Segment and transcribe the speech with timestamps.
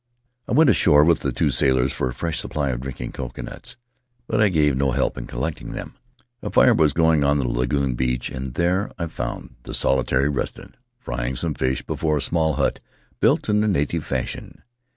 [0.47, 3.75] I went ashore with the two sailors for a fresh supply of drinking coconuts,
[4.25, 5.93] but I gave no help in collecting them.
[6.41, 10.73] A fire was going on the lagoon beach, and there I found the solitary resident
[10.97, 12.79] frying some fish before a small hut
[13.19, 14.63] built in the native fashion.